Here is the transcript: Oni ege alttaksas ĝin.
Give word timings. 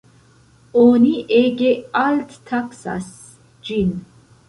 Oni 0.83 1.11
ege 1.41 1.71
alttaksas 2.07 3.15
ĝin. 3.71 3.97